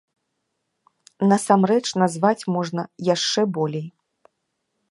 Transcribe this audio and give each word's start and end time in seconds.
Насамрэч 1.31 1.83
назваць 2.03 2.47
можна 2.55 2.81
яшчэ 3.13 3.41
болей. 3.59 3.87